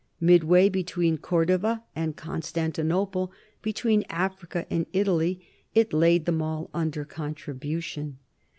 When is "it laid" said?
5.75-6.25